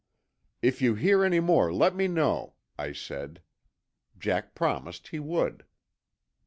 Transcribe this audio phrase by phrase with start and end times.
[0.63, 3.39] "If you hear any more, let me know," I said.
[4.17, 5.63] Jack promised he would.